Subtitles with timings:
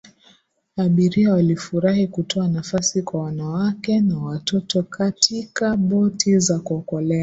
[0.77, 7.19] abiria walifurahi kutoa nafasi kwa wanawake na watoto katika boti za kuokolea